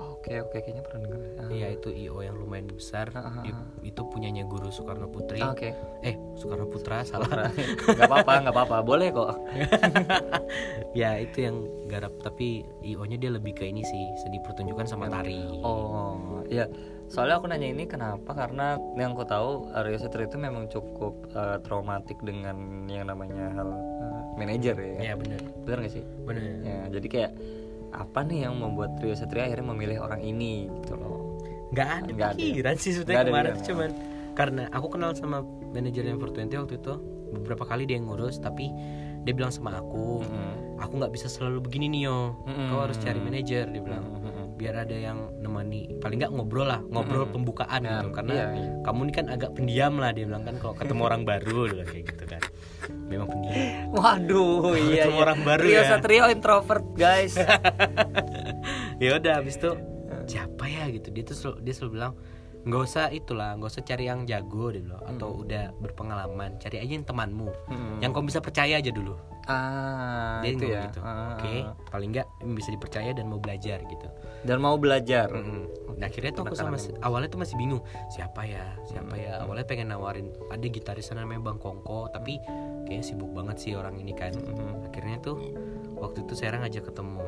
[0.00, 1.20] Oke oke kayaknya pernah dengar.
[1.36, 1.48] Ah.
[1.48, 3.52] Iya itu io yang lumayan besar Ah, ah, Di-
[3.86, 5.76] itu punyanya guru Soekarno Putri Ah, Oke.
[6.00, 7.28] eh Soekarno Putra salah
[7.90, 9.36] Gak apa-apa, gak apa-apa, boleh kok.
[10.92, 15.06] ya itu yang garap tapi io nya dia lebih ke ini sih seni pertunjukan sama
[15.06, 16.64] tari Oh, iya.
[17.06, 18.30] Soalnya aku nanya ini kenapa?
[18.30, 23.68] Karena yang aku tahu Rio Satrio itu memang cukup eh, traumatik dengan yang namanya hal
[23.68, 25.12] eh, manajer ya.
[25.12, 26.04] ya bener Bener gak sih?
[26.22, 27.32] bener Ya, jadi kayak
[27.92, 31.38] apa nih yang membuat Rio Satrio akhirnya memilih orang ini gitu loh.
[31.70, 32.38] nggak ada Nggak ada.
[32.40, 33.90] pikiran sih Nggak sebetulnya ada kemarin tuh cuman
[34.32, 36.94] karena aku kenal sama manajer yang 420 waktu itu
[37.30, 38.66] beberapa kali dia yang ngurus tapi
[39.20, 40.80] dia bilang sama aku Mm-mm.
[40.80, 42.68] aku nggak bisa selalu begini nih yo Mm-mm.
[42.68, 44.56] kau harus cari manajer dia bilang Mm-mm.
[44.56, 47.34] biar ada yang nemani paling nggak ngobrol lah ngobrol Mm-mm.
[47.36, 48.70] pembukaan Nah, gitu karena iya, iya.
[48.82, 52.24] kamu ini kan agak pendiam lah dia bilang kan kalau ketemu orang baru kayak gitu
[52.26, 52.42] kan
[53.10, 53.58] memang pendiam
[53.98, 55.12] Waduh, iya, iya.
[55.12, 55.90] orang baru Rio ya.
[55.90, 57.34] Satrio introvert, guys.
[59.02, 59.70] ya udah habis itu
[60.24, 62.12] siapa ya gitu dia tuh selalu, dia selalu bilang
[62.60, 66.92] nggak usah itulah nggak usah cari yang jago dia bilang atau udah berpengalaman cari aja
[66.92, 67.98] yang temanmu Hmm.
[67.98, 69.16] yang kamu bisa percaya aja dulu
[69.48, 70.84] ah, dia itu ya.
[70.84, 71.72] gitu Ah, oke ah.
[71.88, 74.06] paling nggak bisa dipercaya dan mau belajar gitu
[74.40, 75.28] Dan mau belajar.
[75.28, 75.68] Mm-mm.
[75.96, 79.88] Nah akhirnya tuh aku sama awalnya tuh masih bingung siapa ya siapa ya awalnya pengen
[79.88, 82.40] nawarin ada gitaris sana namanya Bang Kongko tapi
[82.90, 84.34] kayaknya sibuk banget sih orang ini kan.
[84.82, 85.38] Akhirnya tuh
[85.94, 87.22] waktu itu saya ngajak ketemu.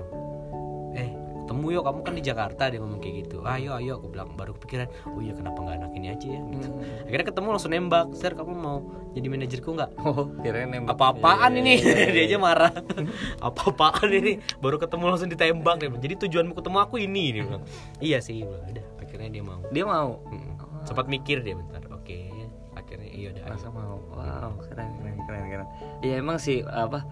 [0.98, 1.10] Eh
[1.42, 3.46] ketemu yuk kamu kan di Jakarta dia ngomong kayak gitu.
[3.46, 6.40] Ayo ayo aku bilang baru kepikiran oh iya kenapa nggak anak ini aja ya?
[6.42, 6.68] Gitu.
[7.06, 8.78] akhirnya ketemu langsung nembak sir kamu mau
[9.14, 9.90] jadi manajerku nggak?
[10.02, 10.98] Oh, kirain nembak.
[10.98, 11.72] apa-apaan Iya, ini?
[11.78, 12.10] Iya, iya.
[12.14, 12.72] dia aja marah.
[13.46, 14.32] Apa-apaan ini?
[14.58, 15.74] Baru ketemu langsung ditembak.
[15.78, 17.24] Dia jadi tujuanmu ketemu aku ini?
[17.30, 17.64] Dia bilang.
[18.02, 19.62] Iya sih udah akhirnya dia mau.
[19.70, 20.18] Dia mau.
[20.26, 20.50] Mm.
[20.82, 21.78] sempat mikir dia bentar.
[21.94, 22.41] Oke
[22.72, 23.52] akhirnya iya udah ayo.
[23.52, 23.96] Masa mau.
[24.10, 25.68] Wow, keren keren keren keren.
[26.00, 27.04] Iya emang sih apa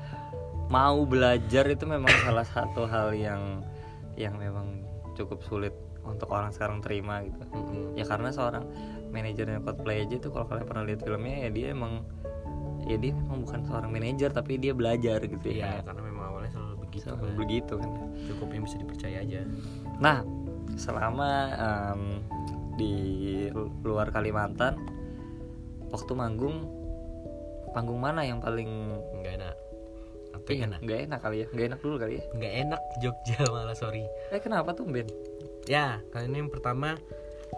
[0.70, 3.60] mau belajar itu memang salah satu hal yang
[4.14, 7.40] yang memang cukup sulit untuk orang sekarang terima gitu.
[7.50, 7.94] Mm-mm.
[7.94, 8.64] Ya karena seorang
[9.10, 12.06] manajernya Coldplay aja tuh kalau kalian pernah lihat filmnya ya dia emang
[12.86, 15.84] ya dia memang bukan seorang manajer tapi dia belajar gitu iya ya.
[15.84, 17.36] karena memang awalnya selalu begitu Selalu kan.
[17.36, 17.90] begitu kan.
[18.24, 19.40] cukup yang bisa dipercaya aja
[20.00, 20.18] Nah,
[20.78, 22.02] selama em,
[22.74, 22.94] di
[23.52, 24.80] lu- luar Kalimantan,
[25.90, 26.58] waktu manggung,
[27.70, 28.70] panggung mana yang paling
[29.16, 29.56] nggak enak
[30.30, 31.46] apa iya, enak nggak enak kali ya?
[31.50, 32.24] Nggak enak dulu kali ya?
[32.32, 35.06] nggak enak Jogja malah sorry Eh kenapa tuh Ben?
[35.66, 36.96] ya karena yang pertama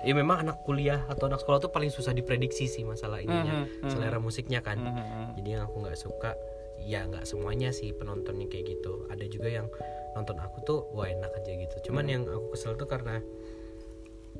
[0.02, 3.86] ya memang anak kuliah atau anak sekolah tuh paling susah diprediksi sih masalah ininya Mhm,
[3.86, 3.90] mhm.
[3.92, 5.38] selera musiknya kan Mhm.
[5.38, 6.32] jadi yang aku nggak suka
[6.82, 9.68] ya nggak semuanya sih penontonnya kayak gitu ada juga yang
[10.12, 13.22] nonton aku tuh wah enak aja gitu cuman yang aku kesel tuh karena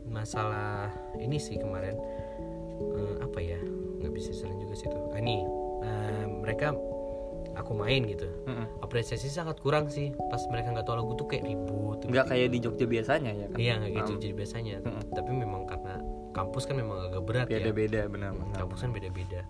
[0.02, 1.94] masalah ini sih kemarin
[2.72, 3.58] eh, apa ya
[3.98, 5.42] nggak bisa sering juga sih tuh Ah, ini
[5.80, 6.74] eh, mereka
[7.52, 8.24] aku main gitu
[8.80, 12.58] apresiasi sangat kurang sih pas mereka nggak tahu lagu tuh kayak ribut Nggak kayak di
[12.58, 13.58] Jogja biasanya ya kan?
[13.58, 14.74] iya nggak gitu jadi biasanya
[15.10, 16.00] tapi memang karena
[16.32, 18.32] kampus kan memang agak berat ya Beda-beda benar.
[18.32, 18.56] benar.
[18.56, 19.40] kampus kan beda-beda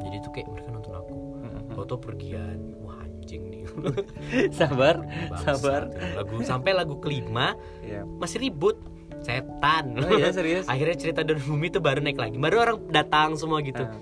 [0.00, 1.72] jadi tuh kayak mereka nonton aku Mhm.
[1.72, 3.62] foto pergian wah anjing nih
[4.52, 5.58] sabar, Bangsat.
[5.58, 5.82] sabar.
[6.14, 8.06] lagu sampai lagu kelima Iya.
[8.06, 8.78] masih ribut
[9.20, 10.64] setan Oh iya serius?
[10.72, 13.92] akhirnya cerita dari bumi itu baru naik lagi baru orang datang semua gitu Ah.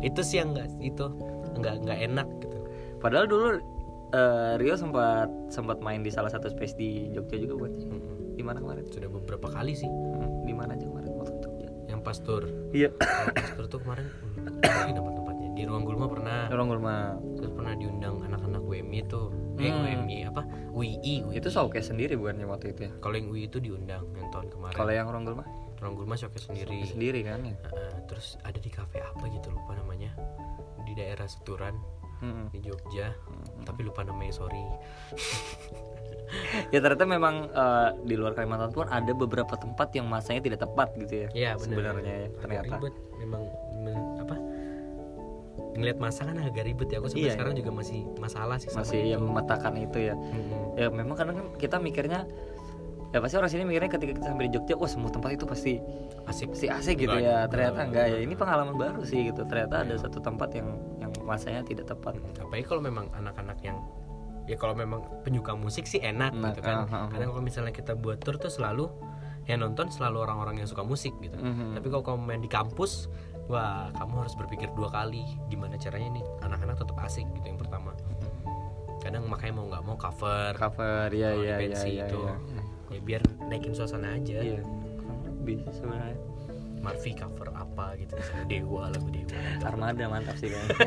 [0.00, 1.06] itu sih yang nggak itu
[1.54, 2.58] nggak nggak enak gitu
[2.96, 3.46] Padahal dulu
[4.10, 7.86] eh, Rio sempat sempat main di salah satu space di Jogja juga bukan sih?
[7.86, 8.32] Mm-mm.
[8.32, 8.84] Di mana kemarin?
[8.86, 11.68] sudah beberapa kali sih Hmm, Di mana aja kemarin waktu Jogja?
[11.86, 12.90] yang pastor Iya.
[13.30, 15.23] pastor tuh kemarin hmm, lagi tempat-tempatnya
[15.54, 17.14] di ruang gulma pernah Orang rumah.
[17.32, 19.86] terus pernah diundang anak-anak WMI tuh eh Hmm.
[20.02, 20.90] WMI apa WI,
[21.24, 21.38] WI.
[21.38, 22.92] Itu showcase sendiri bukan yang waktu itu ya?
[22.98, 26.48] kalau yang UI itu diundang yang tahun kemarin Kalau yang orang rumah ruang gulma showcase
[26.48, 27.54] sendiri sendiri kan ya?
[27.54, 30.10] Heeh, terus ada di kafe apa gitu lupa namanya
[30.82, 31.78] di daerah Seturan
[32.16, 32.46] Hmm.
[32.48, 33.10] di Jogja
[33.62, 34.62] tapi lupa namanya sorry
[36.68, 40.88] Ya ternyata memang eh, di luar Kalimantan pun ada beberapa tempat yang masanya tidak tepat
[40.96, 41.28] gitu ya.
[41.30, 42.74] Iya benar Sebenarnya ya, ternyata.
[42.74, 43.42] ribet memang
[43.76, 44.34] men- apa
[45.74, 48.98] ngelihat masa kan agak ribet ya aku sampai Iya, sekarang juga masih masalah sih Masih
[49.00, 49.10] itu.
[49.12, 50.14] yang memetakan itu ya.
[50.14, 50.74] Mm-mm.
[50.74, 52.26] Ya memang kadang kan kita mikirnya
[53.10, 55.78] ya pasti orang sini mikirnya ketika kita sampai di Jogja, wah semua tempat itu pasti
[56.24, 57.38] asik pasti asik gitu Enggak ya.
[57.46, 58.18] Ternyata enggak ya.
[58.20, 59.42] Ini pengalaman baru sih gitu.
[59.44, 59.84] Ternyata Iya.
[59.84, 62.18] ada satu tempat yang yang masanya tidak tepat.
[62.36, 63.78] apalagi kalau memang anak-anak yang
[64.44, 67.08] ya kalau memang penyuka musik sih enak Nah, gitu kan ah, ah.
[67.08, 68.92] karena kalau misalnya kita buat tour tuh selalu
[69.44, 71.72] yang nonton selalu orang-orang yang suka musik gitu Mhm.
[71.74, 73.08] tapi kalau kamu main di kampus
[73.44, 77.92] wah kamu harus berpikir dua kali gimana caranya nih anak-anak tetap asik gitu yang pertama
[79.00, 82.06] kadang makanya mau nggak mau cover Cover ya ya ya ya.
[82.08, 82.18] itu.
[82.18, 82.34] ya.
[82.88, 84.60] ya biar naikin suasana aja Iya.
[85.44, 86.16] Lebih sih sebenarnya.
[86.80, 90.76] Marvi cover apa gitu misalnya Dewa lagu Dewa Armada mantap sih kayaknya.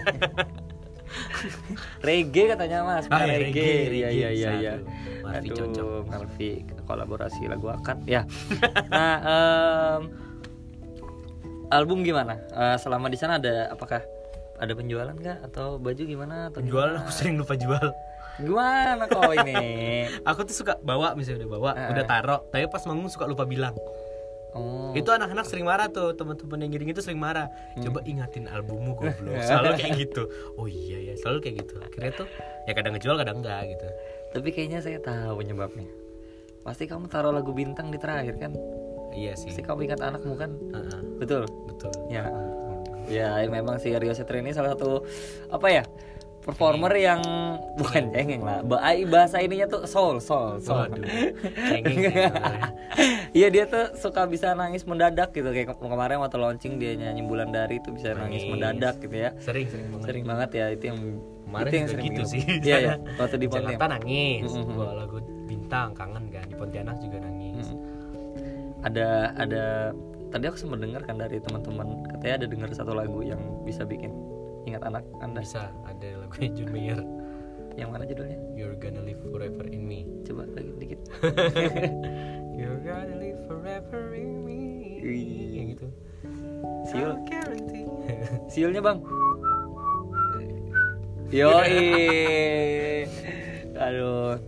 [2.03, 3.89] reggae katanya mas, Ah, ya, reggae.
[3.89, 4.73] reggae, Iya iya iya iya.
[4.77, 5.23] Satu.
[5.23, 6.03] Marvi cocok.
[6.09, 6.49] Marvi
[6.83, 8.21] kolaborasi lagu akad ya.
[8.93, 10.01] nah, em,
[11.69, 12.39] album gimana?
[12.47, 14.01] Eh, selama di sana ada apakah
[14.57, 16.49] ada penjualan nggak atau baju gimana?
[16.49, 17.03] Atau penjualan gimana?
[17.03, 17.87] aku sering lupa jual
[18.37, 19.55] Gimana kok ini?
[20.29, 21.89] aku tuh suka bawa misalnya udah bawa Ah.
[21.89, 23.73] udah taruh tapi pas manggung suka lupa bilang
[24.51, 24.89] Oh.
[24.91, 27.45] itu anak-anak sering marah tuh teman-teman yang giring itu sering marah
[27.77, 27.83] Hmm.
[27.83, 30.23] coba ingatin albummu goblok selalu kayak gitu
[30.55, 32.27] oh iya ya selalu kayak gitu akhirnya tuh
[32.65, 33.87] ya kadang ngejual kadang enggak gitu
[34.27, 35.87] Tapi kayaknya saya tahu penyebabnya.
[36.59, 38.51] Pasti kamu taruh lagu bintang di terakhir kan?
[39.17, 39.49] Iya sih.
[39.49, 40.53] Pasti kamu ingat anakmu kan?
[40.69, 41.43] Heeh, Betul.
[41.65, 41.91] betul.
[42.07, 42.29] Ya,
[43.07, 45.01] ya memang si Rio Setri ini salah satu
[45.47, 45.83] apa ya
[46.39, 47.19] performer yang
[47.75, 48.63] bukan cengeng lah.
[49.05, 50.87] Bahasa ininya tuh soul soul soul.
[50.87, 51.03] Waduh,
[51.67, 51.97] cengeng.
[53.29, 55.45] Iya dia tuh suka bisa nangis mendadak gitu.
[55.45, 58.49] Kayak ke- kemarin waktu launching dia nyanyi bulan dari itu bisa nangis, Nangis.
[58.49, 59.29] mendadak gitu ya.
[59.37, 60.05] Sering sering banget.
[60.07, 60.99] sering banget ya itu yang
[61.45, 62.41] Kemarin itu yang sering gitu sih.
[62.59, 63.89] iya ya waktu di Pontianak.
[63.93, 64.73] nangis, Mm-mm.
[64.73, 66.43] bawa lagu bintang kangen kan.
[66.43, 67.36] Di Pontianak juga nangis.
[68.87, 69.91] Ada ada
[70.31, 74.11] tadi aku sempat dengar kan dari teman-teman katanya ada dengar satu lagu yang bisa bikin
[74.67, 75.43] ingat anak anda.
[75.43, 76.99] Bisa ada lagunya John Mayer,
[77.79, 78.39] yang mana judulnya?
[78.55, 80.03] You're Gonna Live Forever in Me.
[80.27, 80.99] coba lagi dikit.
[82.57, 84.97] You're gonna live forever in me.
[84.97, 85.87] Yang gitu.
[86.89, 87.13] siul.
[88.51, 88.97] Siulnya bang.
[91.37, 91.77] Yoi.
[93.77, 94.41] Aduh.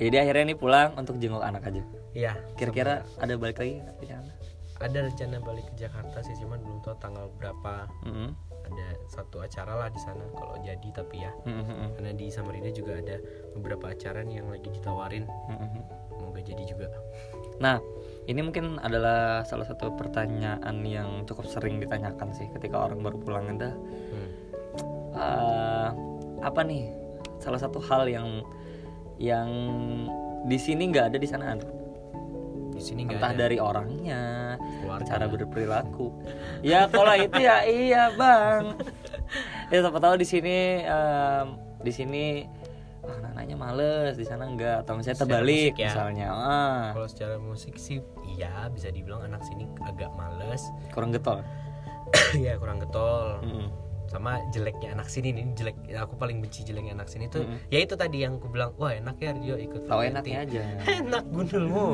[0.00, 1.84] Jadi akhirnya nih pulang untuk jenguk anak aja
[2.16, 2.32] Iya.
[2.56, 4.32] Kira-kira ada balik lagi sana?
[4.80, 7.88] Ada rencana balik ke Jakarta sih, cuman belum tahu tanggal berapa.
[8.08, 8.32] Mm-mm.
[8.66, 11.32] Ada satu acara lah di sana kalau jadi tapi ya.
[11.44, 11.96] Mm-mm.
[11.96, 13.20] Karena di Samarinda juga ada
[13.56, 15.24] beberapa acara nih yang lagi ditawarin.
[15.28, 15.82] Mm-mm.
[16.16, 16.88] Semoga jadi juga.
[17.60, 17.80] Nah
[18.28, 23.46] ini mungkin adalah salah satu pertanyaan yang cukup sering ditanyakan sih ketika orang baru pulang
[23.56, 23.70] ada
[24.12, 24.30] Hmm.
[25.16, 25.88] eh,
[26.44, 26.90] apa nih
[27.40, 28.42] salah satu hal yang
[29.16, 29.48] yang
[30.44, 31.64] di sini nggak ada di sana ada
[32.86, 34.22] sini nggak entah ada dari orangnya
[34.82, 35.04] keluarga.
[35.04, 36.06] cara berperilaku
[36.62, 37.56] ya kalau itu ya
[37.90, 38.78] iya bang
[39.68, 41.46] ya siapa tahu di sini em,
[41.82, 42.24] di sini
[43.02, 45.90] ah, anak-anaknya males di sana enggak atau misalnya terbalik ya.
[45.90, 47.98] misalnya ah Kalau secara musik sih
[48.30, 50.62] iya bisa dibilang anak sini agak males.
[50.94, 51.42] kurang getol
[52.38, 53.42] ya kurang getol.
[53.42, 53.66] Mm-mm.
[54.16, 57.68] Sama jeleknya anak sini nih jelek aku paling benci jeleknya anak sini tuh Mm-mm.
[57.68, 60.60] ya itu tadi yang aku bilang wah enak ya Rio ikut tahu variety." enaknya aja
[61.00, 61.86] enak gundulmu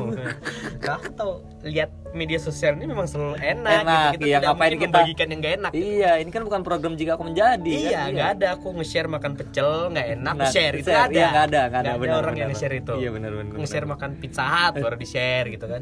[0.79, 1.31] kau tahu
[1.61, 4.23] lihat media sosial ini memang selalu enak, Enak, gitu.
[4.25, 7.25] iya, tidak mungkin kita- membagikan yang gak enak iya ini kan bukan program jika aku
[7.25, 8.13] menjadi Iya, kan?
[8.13, 11.11] nggak ada aku nge-share makan pecel nggak enak, Nah, share itu share, ada.
[11.11, 12.93] iya, nggak ada, nggak ada, Nggak benar, orang yang nge-share itu.
[12.95, 15.81] Iya, benar, benar, Nge-share makan pizza hut baru di-share gitu kan.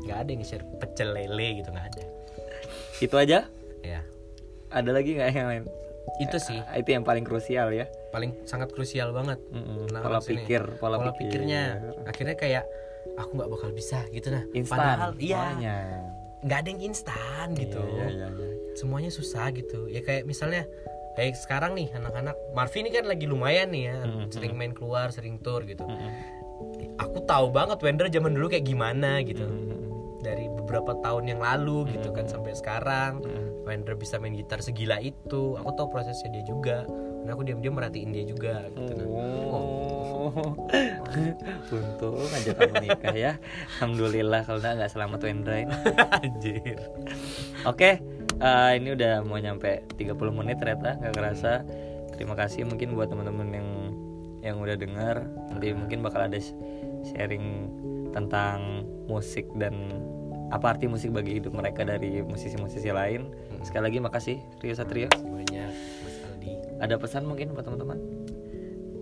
[0.00, 2.02] Nggak ada yang nge-share pecel lele gitu nggak ada.
[3.00, 3.38] itu aja
[3.80, 4.04] Ya,
[4.70, 5.64] ada lagi nggak yang lain
[6.18, 9.38] itu sih Ah, itu yang paling krusial ya paling sangat krusial banget.
[9.94, 11.44] Nah, pola pikir pola, Pola pikir.
[11.44, 11.62] pikirnya
[12.02, 12.64] akhirnya kayak
[13.14, 14.42] aku nggak bakal bisa gitu nah.
[14.50, 15.54] instan Padahal iya,
[16.42, 17.78] nggak ada yang instan gitu.
[17.78, 18.48] Iya, iya, iya.
[18.74, 19.86] Semuanya susah gitu.
[19.86, 20.66] Ya kayak misalnya
[21.14, 24.32] kayak sekarang nih anak-anak Marvin ini kan lagi lumayan nih ya, Mm-mm.
[24.32, 25.84] sering main keluar, sering tour gitu.
[25.84, 26.10] Mm-mm.
[27.00, 30.20] aku tahu banget Wender zaman dulu kayak gimana gitu Mm-mm.
[30.20, 33.48] dari beberapa tahun yang lalu gitu kan sampai sekarang Mm-mm.
[33.70, 36.82] Wender bisa main gitar segila itu aku tahu prosesnya dia juga
[37.20, 39.70] karena aku diam-diam merhatiin dia juga gitu nah.
[40.20, 40.52] Oh,
[41.74, 43.32] untung aja kamu nikah ya.
[43.78, 45.74] Alhamdulillah kalau enggak nggak selamat Wendra ini.
[46.20, 46.78] anjir
[47.64, 48.04] Oke,
[48.36, 51.64] eh, ini udah mau nyampe 30 menit ternyata nggak kerasa.
[52.14, 53.68] Terima kasih mungkin buat teman-teman yang
[54.44, 55.24] yang udah dengar.
[55.52, 56.56] Nanti mungkin bakal ada sh-
[57.12, 57.72] sharing
[58.12, 59.72] tentang musik dan
[60.50, 63.30] apa arti musik bagi hidup mereka dari musisi-musisi lain.
[63.60, 65.08] Sekali lagi makasih Rio Satrio.
[65.12, 67.98] Banyak Mas Aldi Ada pesan mungkin buat teman-teman?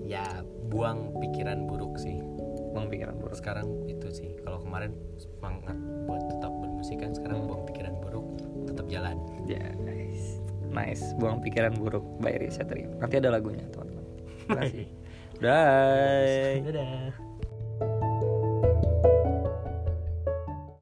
[0.09, 0.40] ya
[0.73, 2.16] buang pikiran buruk sih
[2.73, 3.37] Bang pikiran buruk.
[3.37, 5.77] sekarang itu sih kalau kemarin semangat
[6.09, 8.25] buat tetap bermusik kan sekarang buang pikiran buruk
[8.64, 10.40] tetap jalan Ya, nice.
[10.68, 11.16] Nice.
[11.16, 12.92] Buang pikiran buruk by Rio Satrio.
[13.01, 14.05] Nanti ada lagunya, teman-teman.
[14.44, 14.87] Terima kasih.
[15.40, 16.61] Bye.
[16.68, 17.28] dadah